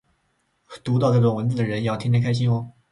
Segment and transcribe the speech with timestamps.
[0.83, 2.71] 读到这段文字的人要天天开心哦